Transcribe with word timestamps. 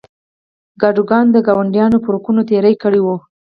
کادوګان 0.81 1.25
د 1.31 1.37
ګاونډیو 1.47 2.03
پر 2.03 2.11
حقونو 2.17 2.41
تېری 2.49 2.75
کړی 2.83 2.99
و. 3.01 3.07